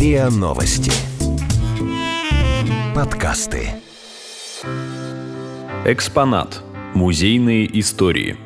[0.00, 0.92] РИА Новости.
[2.94, 3.70] Подкасты.
[5.84, 6.62] Экспонат.
[6.94, 8.36] Музейные истории.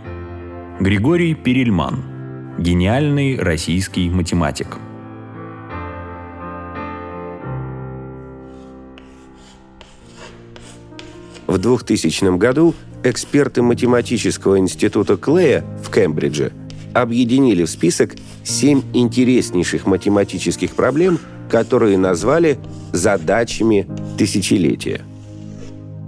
[0.81, 2.57] Григорий Перельман.
[2.59, 4.79] Гениальный российский математик.
[11.47, 12.75] В 2000 году
[13.05, 16.51] эксперты математического института Клея в Кембридже
[16.95, 21.19] объединили в список семь интереснейших математических проблем,
[21.53, 22.59] которые назвали
[22.93, 25.03] «задачами тысячелетия».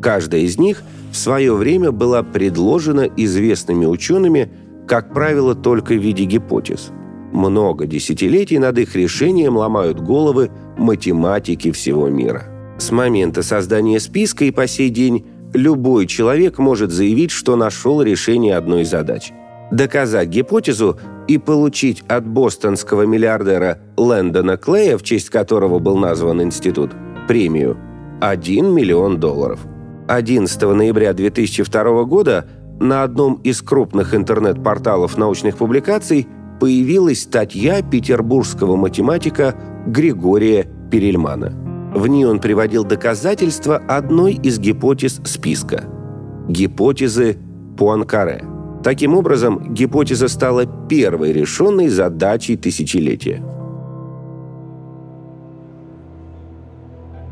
[0.01, 4.49] Каждая из них в свое время была предложена известными учеными,
[4.89, 6.91] как правило, только в виде гипотез.
[7.33, 12.45] Много десятилетий над их решением ломают головы математики всего мира.
[12.79, 18.57] С момента создания списка и по сей день любой человек может заявить, что нашел решение
[18.57, 19.31] одной из задач.
[19.71, 26.91] Доказать гипотезу и получить от бостонского миллиардера Лэндона Клея, в честь которого был назван институт,
[27.29, 27.77] премию–
[28.21, 29.61] 1 миллион долларов.
[30.09, 32.47] 11 ноября 2002 года
[32.81, 36.29] на одном из крупных интернет-порталов научных публикаций
[36.61, 39.55] появилась статья петербургского математика
[39.87, 41.53] Григория Перельмана–
[41.95, 45.85] в ней он приводил доказательства одной из гипотез списка–
[46.49, 47.39] гипотезы
[47.79, 48.45] Пуанкаре.
[48.85, 53.43] Таким образом, гипотеза стала первой решенной задачей тысячелетия.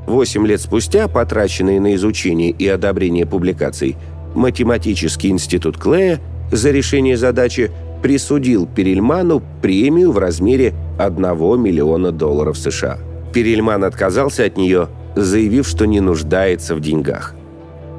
[0.06, 3.96] Восемь лет спустя, потраченные на изучение и одобрение публикаций,
[4.34, 6.18] Математический институт Клея
[6.50, 7.70] за решение задачи
[8.02, 11.22] присудил Перельману премию в размере 1
[11.62, 12.98] миллиона долларов США–
[13.32, 17.34] Перельман отказался от нее, заявив, что не нуждается в деньгах.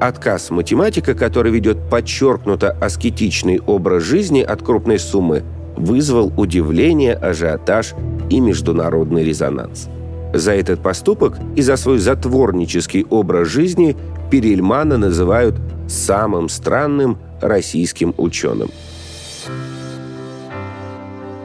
[0.06, 5.42] Отказ математика, который ведет подчеркнуто аскетичный образ жизни от крупной суммы,
[5.78, 7.94] вызвал удивление, ажиотаж
[8.28, 9.88] и международный резонанс.
[10.34, 13.96] За этот поступок и за свой затворнический образ жизни
[14.30, 15.54] Перельмана называют
[15.88, 18.68] самым странным российским ученым.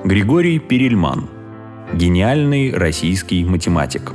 [0.03, 1.30] Григорий Перельман–
[1.94, 4.12] Гениальный российский математик.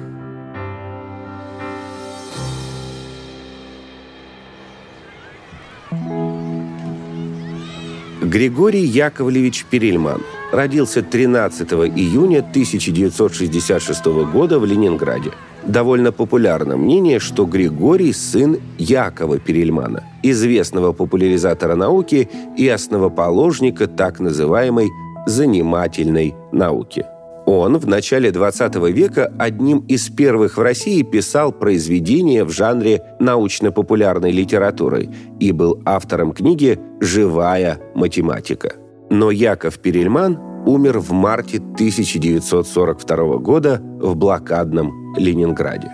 [8.35, 15.31] Григорий Яковлевич Перельман родился 13 июня 1966 года в Ленинграде.
[15.65, 22.29] Довольно популярно мнение, что Григорий– сын Якова Перельмана, известного популяризатора науки
[22.59, 24.89] и основоположника так называемой
[25.27, 27.07] «занимательной науки».
[27.47, 34.31] Он в начале 20 века одним из первых в России писал произведения в жанре научно-популярной
[34.31, 35.11] литературы
[35.41, 38.77] и был автором книги «Живая математика».
[39.11, 45.91] Но Яков Перельман умер в марте 1942 года в блокадном Ленинграде.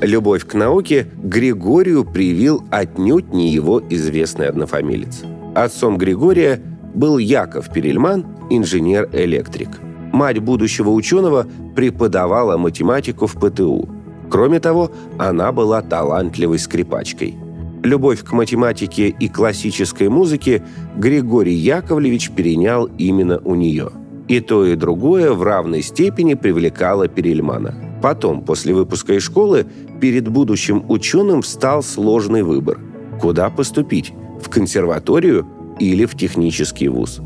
[0.00, 5.22] Любовь к науке Григорию привил отнюдь не его известный однофамилец.
[5.54, 6.60] Отцом Григория
[6.94, 9.68] был Яков Перельман, инженер-электрик.
[10.12, 13.88] Мать будущего ученого преподавала математику в ПТУ.
[14.30, 17.36] Кроме того, она была талантливой скрипачкой.
[17.82, 20.62] Любовь к математике и классической музыке
[20.96, 23.90] Григорий Яковлевич перенял именно у нее.
[24.26, 27.74] И то, и другое в равной степени привлекало Перельмана.
[28.02, 29.66] Потом, после выпуска из школы,
[30.00, 32.78] перед будущим ученым встал сложный выбор.
[33.20, 34.12] Куда поступить?
[34.42, 35.46] В консерваторию
[35.78, 37.20] или в технический вуз?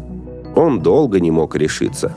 [0.54, 2.14] Он долго не мог решиться.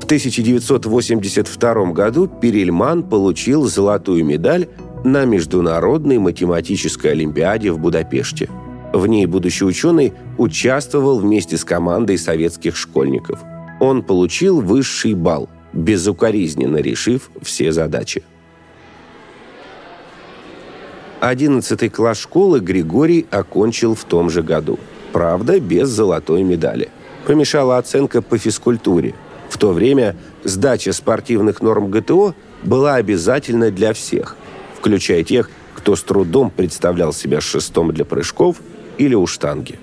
[0.00, 4.68] В 1982 году Перельман получил золотую медаль
[5.04, 8.48] на Международной математической олимпиаде в Будапеште.
[8.92, 13.40] В ней будущий ученый участвовал вместе с командой советских школьников.
[13.78, 18.24] Он получил высший балл, безукоризненно решив все задачи.
[21.20, 24.78] Одиннадцатый класс школы Григорий окончил в том же году.
[25.12, 26.88] Правда, без золотой медали–
[27.26, 29.14] помешала оценка по физкультуре.
[29.48, 34.36] В то время сдача спортивных норм ГТО была обязательна для всех,
[34.76, 38.56] включая тех, кто с трудом представлял себя шестом для прыжков
[38.98, 39.78] или у штанги.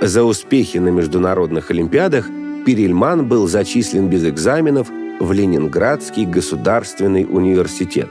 [0.00, 2.26] За успехи на международных олимпиадах
[2.66, 4.88] Перельман был зачислен без экзаменов
[5.20, 8.08] в Ленинградский государственный университет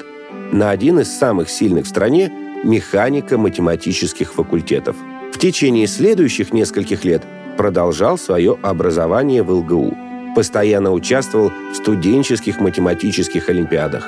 [0.52, 2.32] на один из самых сильных в стране
[2.64, 4.96] механико-математических факультетов–
[5.42, 7.24] течение следующих нескольких лет
[7.58, 9.98] продолжал свое образование в ЛГУ.
[10.36, 14.08] Постоянно участвовал в студенческих математических олимпиадах.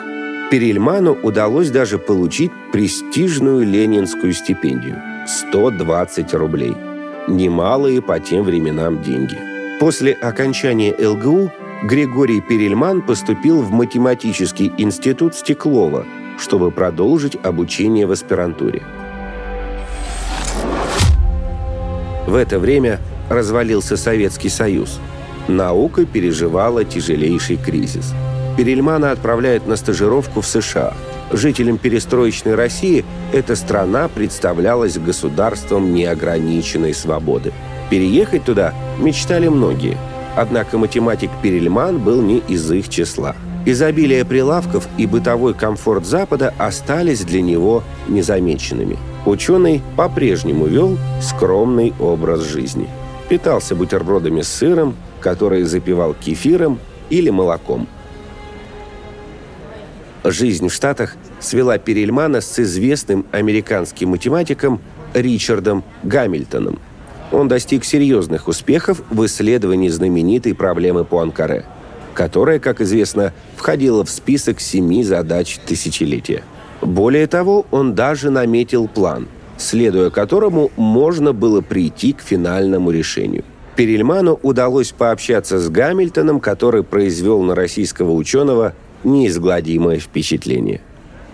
[0.51, 6.75] Перельману удалось даже получить престижную ленинскую стипендию– 120 рублей.
[7.27, 9.37] Немалые по тем временам деньги.
[9.79, 11.51] После окончания ЛГУ
[11.85, 16.05] Григорий Перельман поступил в математический институт Стеклова,
[16.37, 18.83] чтобы продолжить обучение в аспирантуре.
[22.27, 22.99] В это время
[23.29, 24.99] развалился Советский Союз.
[25.47, 28.13] Наука переживала тяжелейший кризис.
[28.57, 30.93] Перельмана отправляют на стажировку в США.
[31.31, 33.03] Жителям перестроечной России
[33.33, 37.51] эта страна представлялась государством неограниченной свободы.
[37.89, 39.97] Переехать туда мечтали многие.
[40.35, 43.35] Однако математик Перельман был не из их числа.
[43.65, 48.97] Изобилие прилавков и бытовой комфорт Запада остались для него незамеченными.
[49.25, 52.89] Ученый по-прежнему вел скромный образ жизни.
[53.29, 56.77] Питался бутербродами с сыром, которые запивал кефиром
[57.09, 57.87] или молоком.
[60.25, 64.81] Жизнь в Штатах свела Перельмана с известным американским математиком
[65.13, 66.79] Ричардом Гамильтоном.
[67.31, 71.65] Он достиг серьезных успехов в исследовании знаменитой проблемы Пуанкаре,
[72.13, 76.43] которая, как известно, входила в список семи задач тысячелетия.
[76.85, 79.27] Более того, он даже наметил план,
[79.57, 83.43] следуя которому можно было прийти к финальному решению.
[83.75, 90.81] Перельману удалось пообщаться с Гамильтоном, который произвел на российского ученого неизгладимое впечатление.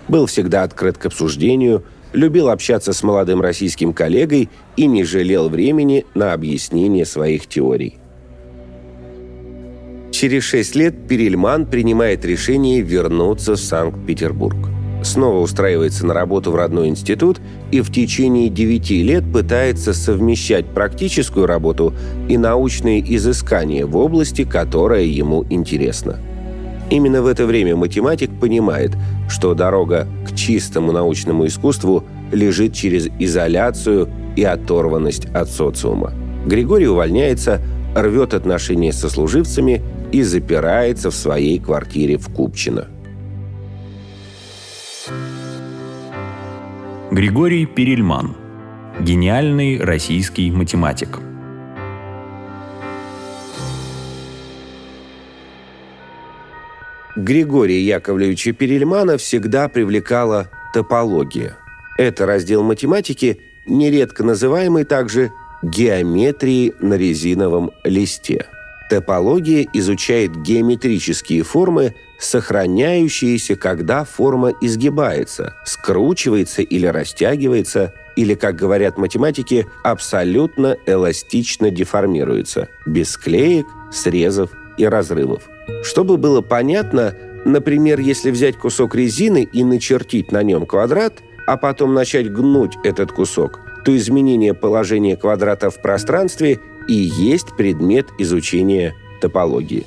[0.08, 6.06] Был всегда открыт к обсуждению, любил общаться с молодым российским коллегой и не жалел времени
[6.16, 7.98] на объяснение своих теорий.
[10.12, 14.69] Через шесть лет Перельман принимает решение вернуться в Санкт-Петербург.
[15.02, 17.40] Снова устраивается на работу в родной институт
[17.72, 21.94] и в течение девяти лет пытается совмещать практическую работу
[22.28, 26.20] и научные изыскания в области, которая ему интересна.
[26.90, 28.92] Именно в это время математик понимает,
[29.30, 36.14] что дорога к чистому научному искусству лежит через изоляцию и оторванность от социума.
[36.46, 37.62] Григорий увольняется,
[37.96, 39.82] рвет отношения со служивцами
[40.12, 42.88] и запирается в своей квартире в Купчино.
[47.12, 48.36] Григорий Перельман.
[49.00, 51.18] Гениальный российский математик.
[57.16, 61.58] Григория Яковлевича Перельмана всегда привлекала топология.
[61.98, 65.32] Это раздел математики, нередко называемый также
[65.64, 68.46] геометрией на резиновом листе.
[68.90, 79.68] Топология изучает геометрические формы, сохраняющиеся, когда форма изгибается, скручивается или растягивается, или, как говорят математики,
[79.84, 85.44] абсолютно эластично деформируется, без склеек, срезов и разрывов.
[85.84, 87.16] Чтобы было понятно,
[87.46, 93.12] например, если взять кусок резины и начертить на нем квадрат, а потом начать гнуть этот
[93.12, 96.60] кусок, то изменение положения квадрата в пространстве
[96.90, 99.86] и есть предмет изучения топологии.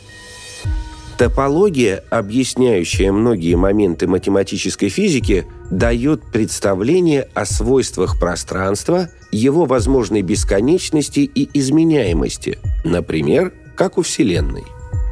[1.19, 11.49] Топология, объясняющая многие моменты математической физики, дает представление о свойствах пространства, его возможной бесконечности и
[11.59, 14.65] изменяемости, например, как у Вселенной.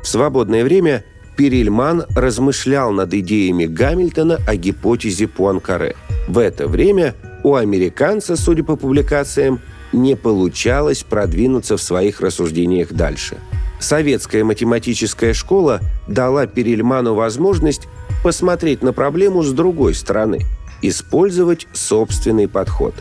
[0.02, 1.04] В свободное время
[1.37, 5.96] Перельман размышлял над идеями Гамильтона о гипотезе Пуанкаре.
[6.28, 9.60] В это время у американца, судя по публикациям,
[9.92, 13.38] не получалось продвинуться в своих рассуждениях дальше.
[13.78, 17.88] Советская математическая школа дала Перельману возможность
[18.23, 20.40] посмотреть на проблему с другой стороны,
[20.82, 22.94] использовать собственный подход.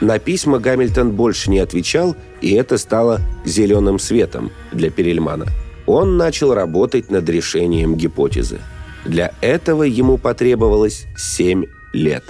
[0.00, 5.46] На письма Гамильтон больше не отвечал, и это стало зеленым светом для Перельмана–
[5.90, 8.60] он начал работать над решением гипотезы.
[9.04, 12.22] Для этого ему потребовалось 7 лет.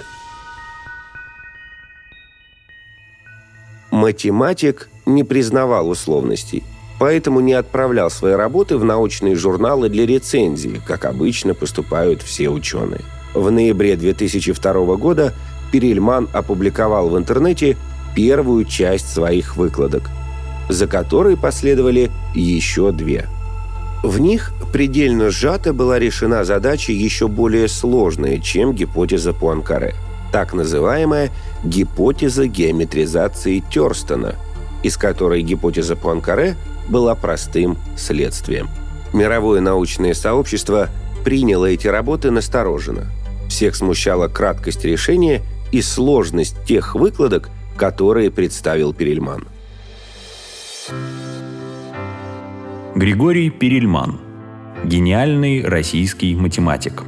[4.01, 6.63] Математик не признавал условностей,
[6.97, 13.01] поэтому не отправлял свои работы в научные журналы для рецензии, как обычно поступают все ученые.
[13.35, 15.35] В ноябре 2002 года
[15.71, 17.77] Перельман опубликовал в интернете
[18.15, 20.09] первую часть своих выкладок,
[20.67, 23.27] за которой последовали еще две–
[24.03, 29.93] в них предельно сжато была решена задача еще более сложная, чем гипотеза Пуанкаре.
[30.31, 31.29] Так называемая
[31.63, 34.35] гипотеза геометризации Терстона,
[34.83, 36.55] из которой гипотеза Пуанкаре
[36.87, 38.69] была простым следствием.
[39.13, 40.89] Мировое научное сообщество
[41.25, 43.07] приняло эти работы настороженно.
[43.49, 49.45] Всех смущала краткость решения и сложность тех выкладок, которые представил Перельман.
[52.95, 54.19] Григорий Перельман.
[54.85, 57.03] Гениальный российский математик.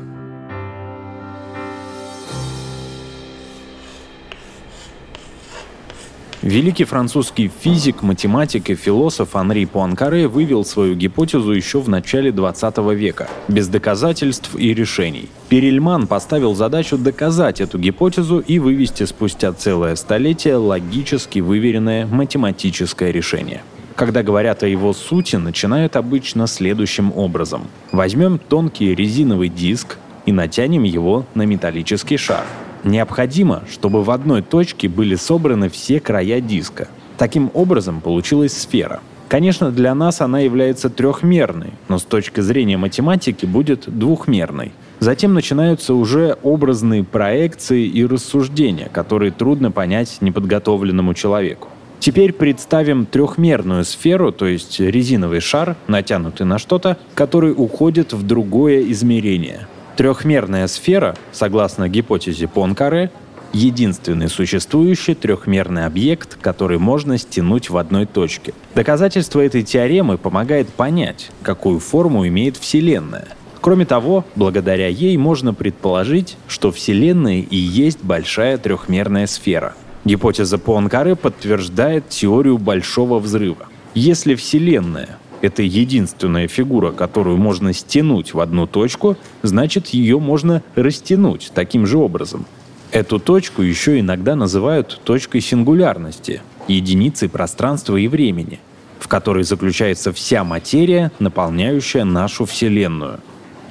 [6.43, 12.77] Великий французский физик, математик и философ Анри Пуанкаре вывел свою гипотезу еще в начале 20
[12.93, 15.29] века, без доказательств и решений.
[15.47, 23.63] Перельман поставил задачу доказать эту гипотезу и вывести спустя целое столетие логически выверенное математическое решение.
[23.95, 27.67] Когда говорят о его сути, начинают обычно следующим образом.
[27.93, 32.43] Возьмем тонкий резиновый диск и натянем его на металлический шар–
[32.83, 36.87] Необходимо, чтобы в одной точке были собраны все края диска.
[37.17, 38.99] Таким образом получилась сфера.
[39.29, 44.73] Конечно, для нас она является трехмерной, но с точки зрения математики будет двухмерной.
[44.99, 51.69] Затем начинаются уже образные проекции и рассуждения, которые трудно понять неподготовленному человеку.
[51.99, 58.83] Теперь представим трехмерную сферу, то есть резиновый шар, натянутый на что-то, который уходит в другое
[58.91, 59.67] измерение.
[59.95, 63.11] Трехмерная сфера, согласно гипотезе Понкаре,
[63.53, 68.53] единственный существующий трехмерный объект, который можно стянуть в одной точке.
[68.73, 73.27] Доказательство этой теоремы помогает понять, какую форму имеет Вселенная.
[73.61, 79.75] Кроме того, благодаря ей можно предположить, что Вселенная и есть большая трехмерная сфера.
[80.05, 83.67] Гипотеза Пуанкаре подтверждает теорию Большого взрыва.
[83.93, 91.51] Если Вселенная это единственная фигура, которую можно стянуть в одну точку, значит ее можно растянуть
[91.53, 92.45] таким же образом.
[92.91, 98.61] Эту точку еще иногда называют точкой сингулярности, единицей пространства и времени,
[98.99, 103.19] в которой заключается вся материя, наполняющая нашу Вселенную.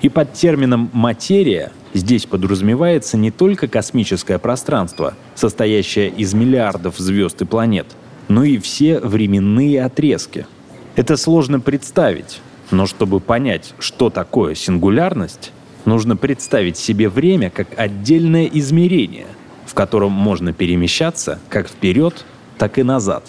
[0.03, 7.47] И под термином «материя» здесь подразумевается не только космическое пространство, состоящее из миллиардов звезд и
[7.47, 7.87] планет,
[8.29, 10.47] но и все временные отрезки–
[10.95, 15.53] это сложно представить, но чтобы понять, что такое сингулярность,
[15.85, 19.27] нужно представить себе время как отдельное измерение,
[19.67, 22.25] в котором можно перемещаться как вперед,
[22.59, 23.25] так и назад.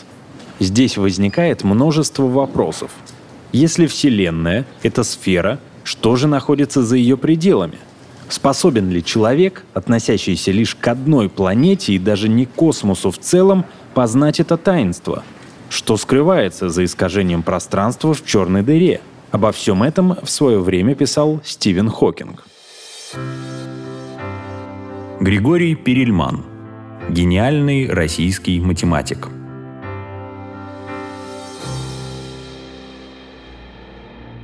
[0.60, 2.92] Здесь возникает множество вопросов.
[3.54, 7.78] Если Вселенная— это сфера, что же находится за ее пределами?
[8.30, 14.40] Способен ли человек, относящийся лишь к одной планете и даже не космосу в целом, познать
[14.40, 15.24] это таинство—
[15.74, 19.02] что скрывается за искажением пространства в черной дыре?
[19.32, 22.46] Обо всем этом в свое время писал Стивен Хокинг.
[25.20, 26.46] Григорий Перельман.
[27.10, 29.30] Гениальный российский математик.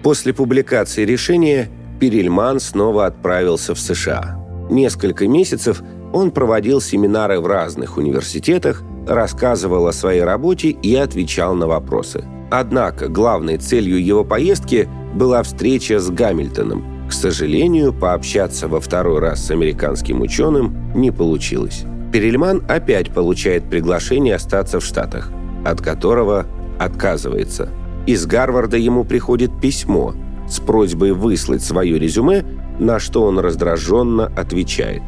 [0.02, 1.70] После публикации решения
[2.00, 4.44] Перельман снова отправился в США.
[4.72, 11.68] Несколько месяцев он проводил семинары в разных университетах, рассказывал о своей работе и отвечал на
[11.68, 12.24] вопросы.
[12.52, 17.08] Однако главной целью его поездки была встреча с Гамильтоном.
[17.10, 21.84] К сожалению, пообщаться во второй раз с американским ученым не получилось.
[22.14, 25.32] Перельман опять получает приглашение остаться в Штатах,
[25.66, 26.46] от которого
[26.80, 27.70] отказывается.
[28.06, 30.14] Из Гарварда ему приходит письмо
[30.48, 32.44] с просьбой выслать свое резюме,
[32.80, 35.04] на что он раздраженно отвечает.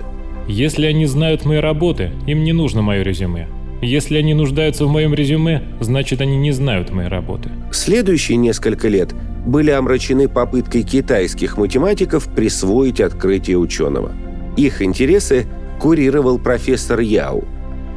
[0.47, 3.47] «Если они знают мои работы, им не нужно мое резюме.
[3.81, 7.49] Если они нуждаются в моем резюме, значит они не знают моей работы.
[7.71, 14.11] Следующие несколько лет были омрачены попыткой китайских математиков присвоить открытие ученого.
[14.55, 15.47] Их интересы
[15.79, 17.43] курировал профессор Яу.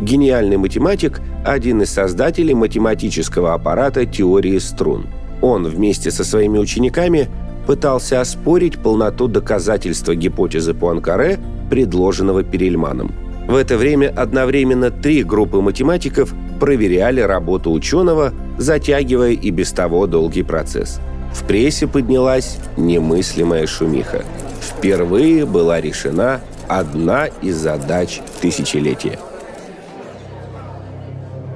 [0.01, 5.07] Гениальный математик– один из создателей математического аппарата теории струн.
[5.43, 7.29] Он вместе со своими учениками
[7.67, 11.39] пытался оспорить полноту доказательства гипотезы Пуанкаре,
[11.69, 13.13] предложенного Перельманом–
[13.47, 20.43] в это время одновременно три группы математиков проверяли работу ученого, затягивая и без того долгий
[20.43, 21.01] процесс.
[21.33, 24.25] В прессе поднялась немыслимая шумиха.
[24.61, 29.19] Впервые была решена одна из задач тысячелетия.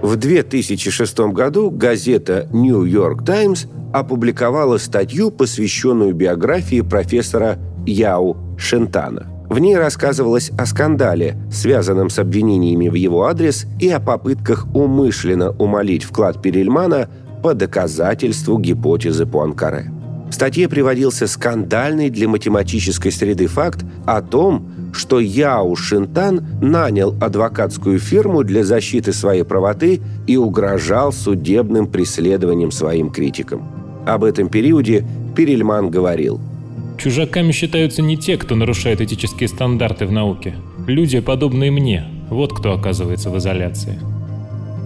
[0.02, 9.58] В 2006 году газета «Нью Йорк Таймс» опубликовала статью, посвященную биографии профессора Яу Шентана– в
[9.58, 16.04] ней рассказывалось о скандале, связанном с обвинениями в его адрес и о попытках умышленно умолить
[16.04, 17.08] вклад Перельмана
[17.42, 19.90] по доказательству гипотезы Пуанкаре.
[20.28, 27.98] В статье приводился скандальный для математической среды факт о том, что Яу Шинтан нанял адвокатскую
[27.98, 33.66] фирму для защиты своей правоты и угрожал судебным преследованием своим критикам.
[34.06, 36.38] Об этом периоде Перельман говорил–
[36.98, 40.56] Чужаками считаются не те, кто нарушает этические стандарты в науке.
[40.86, 42.04] Люди, подобные мне.
[42.28, 44.00] Вот кто оказывается в изоляции.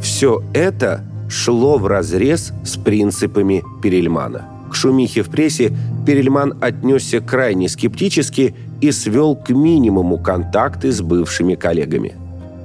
[0.03, 4.49] Все это шло в разрез с принципами Перельмана.
[4.71, 5.73] К шумихе в прессе
[6.07, 12.15] Перельман отнесся крайне скептически и свел к минимуму контакты с бывшими коллегами.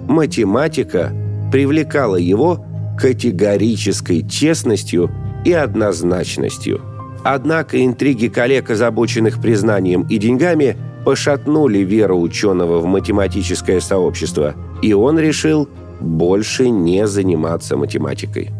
[0.07, 1.13] Математика
[1.51, 2.65] привлекала его
[2.99, 5.09] категорической честностью
[5.45, 6.81] и однозначностью.
[7.23, 15.19] Однако интриги коллег, озабоченных признанием и деньгами, пошатнули веру ученого в математическое сообщество, и он
[15.19, 15.69] решил
[15.99, 18.51] больше не заниматься математикой.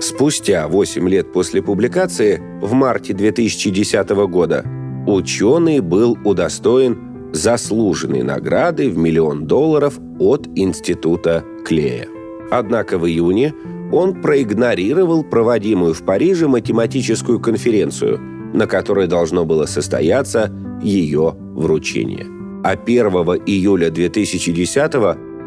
[0.00, 4.64] Спустя 8 лет после публикации, в марте 2010 года,
[5.06, 12.08] ученый был удостоен заслуженной награды в миллион долларов от Института Клея.
[12.50, 13.54] Однако в июне
[13.92, 18.20] он проигнорировал проводимую в Париже математическую конференцию,
[18.54, 22.26] на которой должно было состояться ее вручение.
[22.62, 23.06] А 1
[23.46, 24.92] июля 2010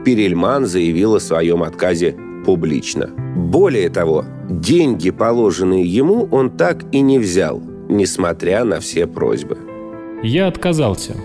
[0.04, 3.10] Перельман заявил о своем отказе публично.
[3.36, 9.58] Более того, деньги, положенные ему, он так и не взял, несмотря на все просьбы.
[10.24, 11.16] Я отказался.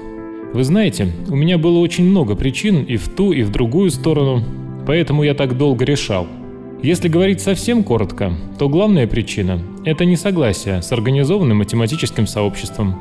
[0.53, 4.43] Вы знаете, у меня было очень много причин и в ту, и в другую сторону,
[4.87, 6.27] поэтому я так долго решал.
[6.83, 12.95] Если говорить совсем коротко, то главная причина– это несогласие с организованным математическим сообществом.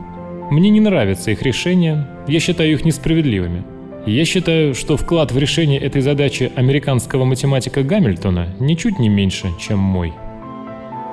[0.52, 3.64] Мне не нравятся их решения, я считаю их несправедливыми–
[4.08, 9.80] я считаю, что вклад в решение этой задачи американского математика Гамильтона ничуть не меньше, чем
[9.80, 10.14] мой.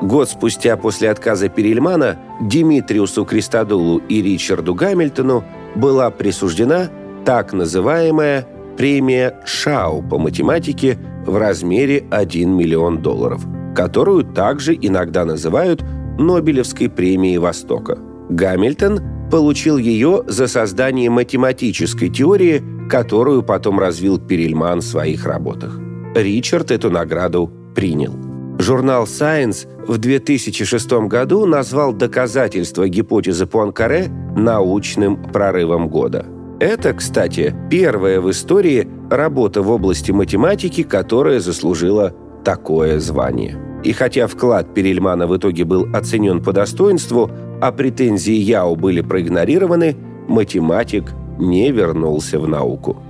[0.01, 5.43] Год спустя после отказа Перельмана Димитриусу Кристодулу и Ричарду Гамильтону
[5.75, 6.89] была присуждена
[7.25, 15.85] так называемая премия Шау по математике в размере 1 миллион долларов, которую также иногда называют
[16.19, 17.99] Нобелевской премией Востока.
[18.29, 19.01] Гамильтон
[19.31, 25.79] получил ее за создание математической теории– которую потом развил Перельман в своих работах.
[26.15, 28.15] Ричард эту награду принял.
[28.59, 36.27] Журнал Science в 2006 году назвал доказательства гипотезы Пуанкаре научным прорывом года.
[36.61, 43.57] Это, кстати, первая в истории работа в области математики, которая заслужила такое звание.
[43.83, 47.31] И хотя вклад Перельмана в итоге был оценен по достоинству,
[47.61, 49.97] а претензии Яо были проигнорированы,
[50.29, 53.03] математик не вернулся в науку.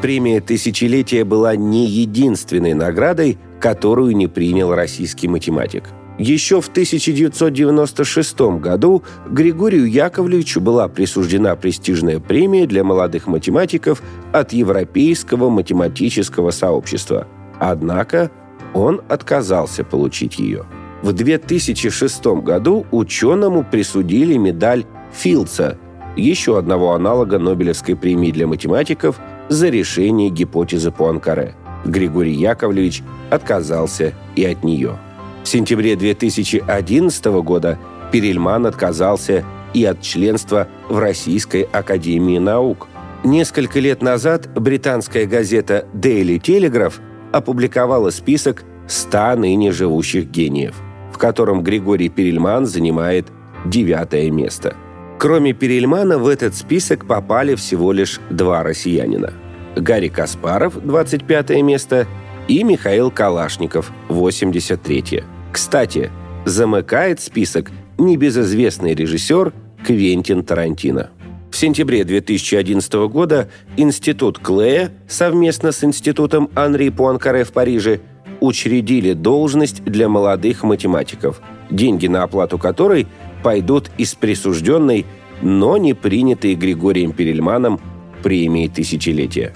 [0.00, 5.84] Премия «Тысячелетия» была не единственной наградой, которую не принял российский математик.
[6.20, 15.48] Еще в 1996 году Григорию Яковлевичу была присуждена престижная премия для молодых математиков от Европейского
[15.48, 17.26] математического сообщества.
[17.58, 18.30] Однако
[18.74, 20.66] он отказался получить ее.
[21.00, 25.78] В 2006 году ученому присудили медаль Филдса,
[26.18, 31.54] еще одного аналога Нобелевской премии для математиков за решение гипотезы Пуанкаре.
[31.86, 34.98] Григорий Яковлевич отказался и от нее.
[35.42, 37.78] В сентябре 2011 года
[38.12, 42.88] Перельман отказался и от членства в Российской Академии Наук.
[43.24, 46.94] Несколько лет назад британская газета Daily Telegraph
[47.32, 50.74] опубликовала список 100 ныне живущих гениев,
[51.12, 53.26] в котором Григорий Перельман занимает
[53.64, 54.74] девятое место–
[55.20, 59.34] Кроме Перельмана в этот список попали всего лишь два россиянина.
[59.76, 62.06] Гарри Каспаров, 25 место,
[62.50, 65.24] и Михаил Калашников, 83 -е.
[65.52, 66.10] Кстати,
[66.44, 69.52] замыкает список небезызвестный режиссер
[69.86, 71.10] Квентин Тарантино.
[71.52, 78.00] В сентябре 2011 года Институт Клея совместно с Институтом Анри Пуанкаре в Париже
[78.40, 83.06] учредили должность для молодых математиков, деньги на оплату которой
[83.44, 85.06] пойдут из присужденной,
[85.40, 87.78] но не принятой Григорием Перельманом
[88.24, 89.52] премии тысячелетия.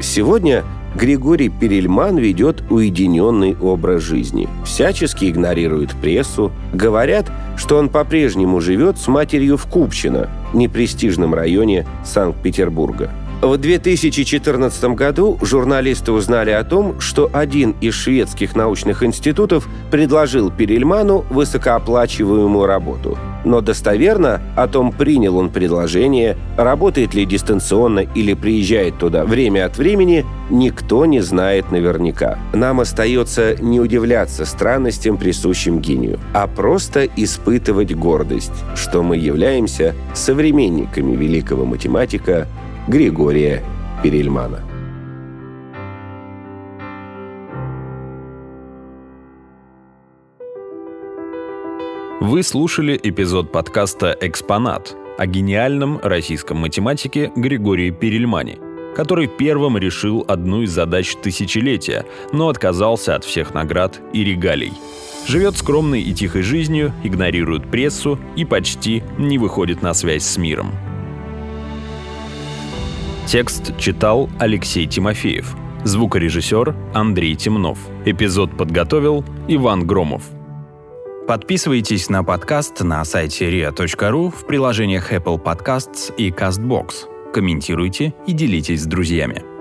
[0.00, 0.64] Сегодня
[0.96, 9.06] Григорий Перельман ведет уединенный образ жизни, всячески игнорирует прессу, говорят, что он по-прежнему живет с
[9.06, 13.10] матерью в Купчино, непрестижном районе Санкт-Петербурга–
[13.42, 21.24] в 2014 году журналисты узнали о том, что один из шведских научных институтов предложил Перельману
[21.30, 23.18] высокооплачиваемую работу.
[23.44, 29.78] Но достоверно о том, принял он предложение, работает ли дистанционно или приезжает туда время от
[29.78, 32.38] времени, никто не знает наверняка.
[32.52, 41.14] Нам остается не удивляться странностям, присущим гению, а просто испытывать гордость, что мы являемся современниками
[41.14, 42.48] великого математика
[42.88, 43.64] Григория
[44.00, 44.62] Перельмана.
[52.20, 58.58] Вы слушали эпизод подкаста «Экспонат» о гениальном российском математике Григории Перельмане,
[58.94, 64.74] который первым решил одну из задач тысячелетия, но отказался от всех наград и регалий.
[65.26, 70.70] Живет скромной и тихой жизнью, игнорирует прессу и почти не выходит на связь с миром–
[73.26, 75.56] Текст читал Алексей Тимофеев.
[75.82, 77.76] Звукорежиссер Андрей Темнов.
[78.04, 80.22] Эпизод подготовил Иван Громов.
[81.26, 87.32] Подписывайтесь на подкаст на сайте ria.ru в приложениях Apple Podcasts и CastBox.
[87.34, 89.55] Комментируйте и делитесь с друзьями.